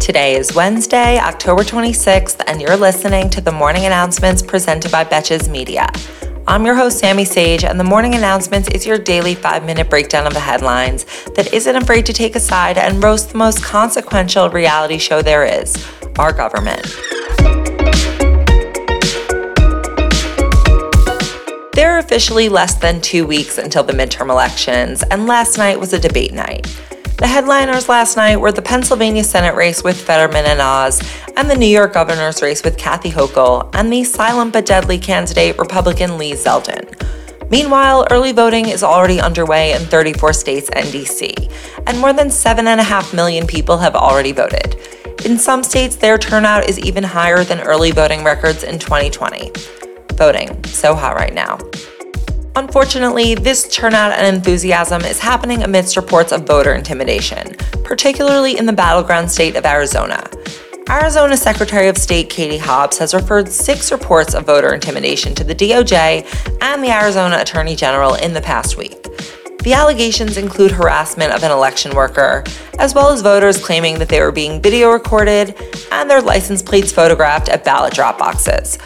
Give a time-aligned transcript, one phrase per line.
[0.00, 5.48] Today is Wednesday, October 26th, and you're listening to the morning announcements presented by Betches
[5.48, 5.86] Media.
[6.48, 10.26] I'm your host, Sami Sage, and the morning announcements is your daily five minute breakdown
[10.26, 11.04] of the headlines
[11.36, 15.44] that isn't afraid to take a side and roast the most consequential reality show there
[15.44, 15.76] is
[16.18, 16.82] our government.
[21.74, 25.92] There are officially less than two weeks until the midterm elections, and last night was
[25.92, 26.66] a debate night.
[27.20, 31.02] The headliners last night were the Pennsylvania Senate race with Fetterman and Oz,
[31.36, 35.58] and the New York governor's race with Kathy Hochul, and the silent but deadly candidate
[35.58, 36.88] Republican Lee Zeldin.
[37.50, 41.52] Meanwhile, early voting is already underway in 34 states and DC,
[41.86, 44.76] and more than 7.5 million people have already voted.
[45.26, 49.52] In some states, their turnout is even higher than early voting records in 2020.
[50.14, 51.58] Voting, so hot right now.
[52.56, 57.54] Unfortunately, this turnout and enthusiasm is happening amidst reports of voter intimidation,
[57.84, 60.28] particularly in the battleground state of Arizona.
[60.88, 65.54] Arizona Secretary of State Katie Hobbs has referred six reports of voter intimidation to the
[65.54, 66.26] DOJ
[66.60, 69.00] and the Arizona Attorney General in the past week.
[69.62, 72.42] The allegations include harassment of an election worker,
[72.80, 75.54] as well as voters claiming that they were being video recorded
[75.92, 78.78] and their license plates photographed at ballot drop boxes.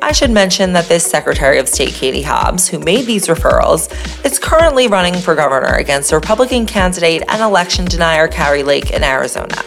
[0.00, 3.92] I should mention that this Secretary of State Katie Hobbs, who made these referrals,
[4.24, 9.60] is currently running for governor against Republican candidate and election denier Kari Lake in Arizona.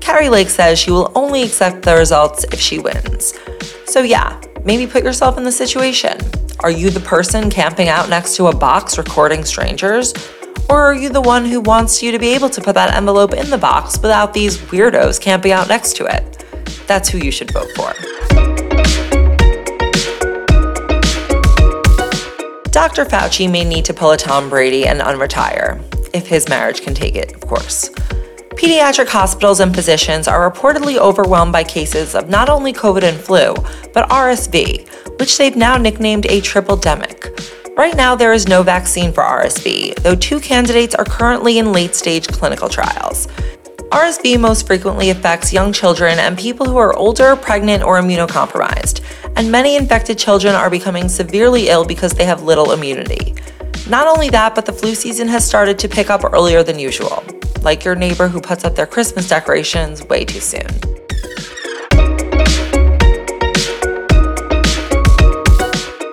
[0.00, 3.34] Kari Lake says she will only accept the results if she wins.
[3.86, 6.18] So, yeah, maybe put yourself in the situation.
[6.60, 10.12] Are you the person camping out next to a box recording strangers?
[10.68, 13.32] Or are you the one who wants you to be able to put that envelope
[13.32, 16.44] in the box without these weirdos camping out next to it?
[16.86, 17.94] That's who you should vote for.
[22.72, 23.04] Dr.
[23.04, 25.78] Fauci may need to pull a Tom Brady and unretire,
[26.14, 27.90] if his marriage can take it, of course.
[28.56, 33.52] Pediatric hospitals and physicians are reportedly overwhelmed by cases of not only COVID and flu,
[33.92, 34.88] but RSV,
[35.20, 37.28] which they've now nicknamed a triple demic.
[37.76, 41.94] Right now, there is no vaccine for RSV, though two candidates are currently in late
[41.94, 43.28] stage clinical trials.
[43.92, 49.02] RSV most frequently affects young children and people who are older, pregnant, or immunocompromised,
[49.36, 53.34] and many infected children are becoming severely ill because they have little immunity.
[53.90, 57.22] Not only that, but the flu season has started to pick up earlier than usual,
[57.60, 60.68] like your neighbor who puts up their Christmas decorations way too soon.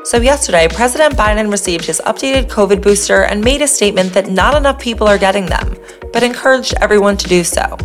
[0.03, 4.53] So, yesterday, President Biden received his updated COVID booster and made a statement that not
[4.53, 5.78] enough people are getting them,
[6.11, 7.77] but encouraged everyone to do so.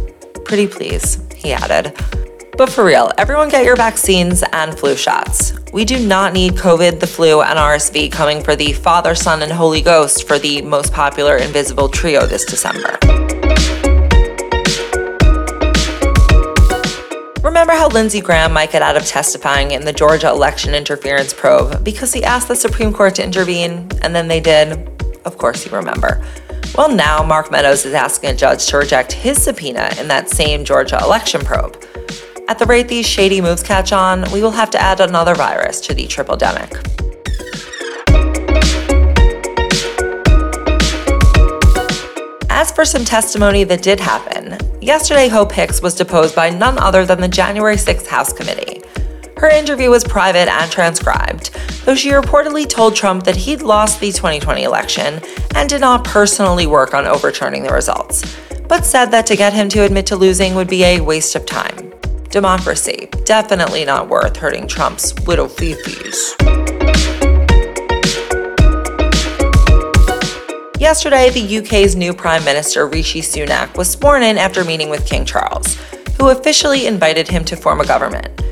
[0.44, 1.94] Pretty please, he added.
[2.56, 5.54] But for real, everyone get your vaccines and flu shots.
[5.72, 9.50] We do not need COVID, the flu, and RSV coming for the Father, Son, and
[9.50, 12.96] Holy Ghost for the most popular Invisible Trio this December.
[17.42, 21.82] Remember how Lindsey Graham might get out of testifying in the Georgia election interference probe
[21.82, 24.88] because he asked the Supreme Court to intervene and then they did?
[25.24, 26.24] Of course, you remember.
[26.76, 30.64] Well, now Mark Meadows is asking a judge to reject his subpoena in that same
[30.64, 31.80] Georgia election probe.
[32.48, 35.80] At the rate these shady moves catch on, we will have to add another virus
[35.82, 36.72] to the triple demic.
[42.50, 47.06] As for some testimony that did happen, yesterday Hope Hicks was deposed by none other
[47.06, 48.83] than the January 6th House Committee.
[49.36, 51.50] Her interview was private and transcribed,
[51.84, 55.20] though she reportedly told Trump that he'd lost the 2020 election
[55.54, 58.36] and did not personally work on overturning the results,
[58.68, 61.44] but said that to get him to admit to losing would be a waste of
[61.46, 61.92] time.
[62.30, 66.34] Democracy, definitely not worth hurting Trump's little fifis.
[70.78, 75.24] Yesterday, the UK's new Prime Minister Rishi Sunak was sworn in after meeting with King
[75.24, 75.76] Charles,
[76.18, 78.43] who officially invited him to form a government.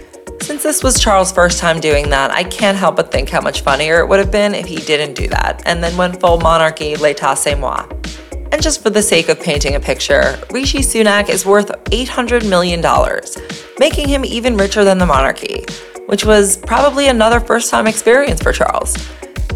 [0.62, 3.62] Since this was Charles' first time doing that, I can't help but think how much
[3.62, 6.94] funnier it would have been if he didn't do that and then went full monarchy,
[6.94, 7.84] l'état c'est moi.
[8.52, 12.80] And just for the sake of painting a picture, Rishi Sunak is worth $800 million,
[13.80, 15.64] making him even richer than the monarchy,
[16.06, 18.94] which was probably another first time experience for Charles.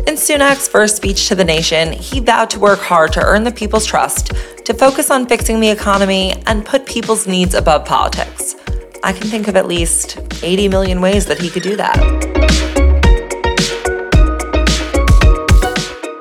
[0.08, 3.52] In Sunak's first speech to the nation, he vowed to work hard to earn the
[3.52, 4.32] people's trust,
[4.64, 8.56] to focus on fixing the economy, and put people's needs above politics.
[9.02, 11.96] I can think of at least 80 million ways that he could do that.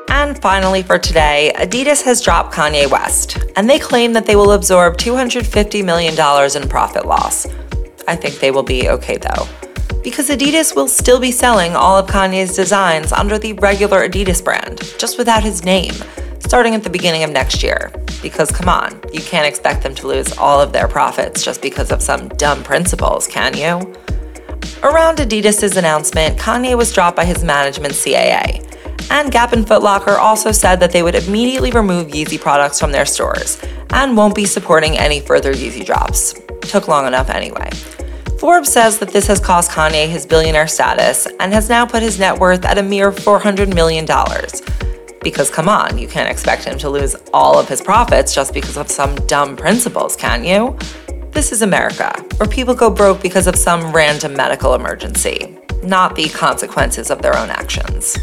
[0.10, 4.54] And finally, for today, Adidas has dropped Kanye West, and they claim that they will
[4.54, 6.13] absorb $250 million
[6.56, 7.48] in profit loss.
[8.07, 9.48] I think they will be okay though
[10.06, 14.80] because Adidas will still be selling all of Kanye's designs under the regular Adidas brand,
[15.00, 15.95] just without his name.
[16.45, 17.92] Starting at the beginning of next year.
[18.21, 21.92] Because come on, you can't expect them to lose all of their profits just because
[21.92, 23.94] of some dumb principles, can you?
[24.83, 28.62] Around Adidas' announcement, Kanye was dropped by his management CAA.
[29.09, 32.92] And Gap and Foot Locker also said that they would immediately remove Yeezy products from
[32.92, 33.59] their stores
[33.89, 36.36] and won't be supporting any further Yeezy drops.
[36.62, 37.69] Took long enough anyway.
[38.39, 42.19] Forbes says that this has cost Kanye his billionaire status and has now put his
[42.19, 44.06] net worth at a mere $400 million.
[45.25, 48.77] Because come on, you can't expect him to lose all of his profits just because
[48.77, 50.77] of some dumb principles, can you?
[51.31, 56.30] This is America, where people go broke because of some random medical emergency, not the
[56.30, 58.19] consequences of their own actions.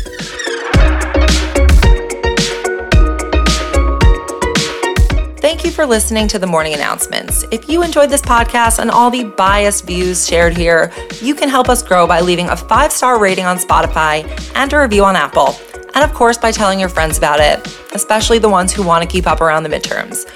[5.40, 7.44] Thank you for listening to the morning announcements.
[7.50, 11.68] If you enjoyed this podcast and all the biased views shared here, you can help
[11.68, 14.22] us grow by leaving a five star rating on Spotify
[14.54, 15.56] and a review on Apple.
[15.94, 19.08] And of course, by telling your friends about it, especially the ones who want to
[19.08, 20.26] keep up around the midterms.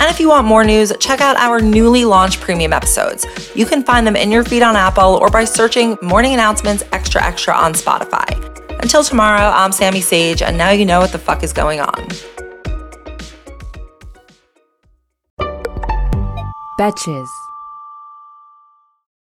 [0.00, 3.26] And if you want more news, check out our newly launched premium episodes.
[3.54, 7.24] You can find them in your feed on Apple or by searching Morning Announcements Extra
[7.24, 8.26] Extra on Spotify.
[8.80, 12.08] Until tomorrow, I'm Sami Sage, and now you know what the fuck is going on.
[16.78, 17.47] Betches.